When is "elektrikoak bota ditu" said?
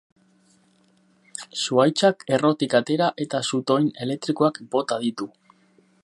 4.07-5.29